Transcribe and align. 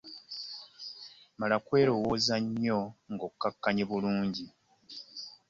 Mala 1.39 1.57
kwerowooza 1.65 2.35
nnyo 2.43 2.79
ng'okkakkanye 3.11 3.83
bulungi. 3.89 4.45